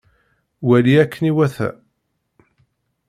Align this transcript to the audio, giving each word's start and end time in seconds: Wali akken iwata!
Wali 0.67 0.93
akken 1.03 1.25
iwata! 1.31 1.69